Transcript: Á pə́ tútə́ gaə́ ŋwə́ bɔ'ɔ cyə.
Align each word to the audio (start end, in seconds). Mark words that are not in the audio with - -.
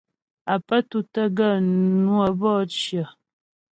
Á 0.53 0.55
pə́ 0.67 0.79
tútə́ 0.89 1.27
gaə́ 1.37 1.53
ŋwə́ 2.05 2.27
bɔ'ɔ 2.39 2.61
cyə. 2.77 3.03